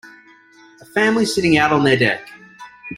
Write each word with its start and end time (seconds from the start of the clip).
A 0.81 0.85
family 0.95 1.25
sitting 1.27 1.59
out 1.59 1.71
on 1.71 1.83
there 1.83 1.95
deck. 1.95 2.27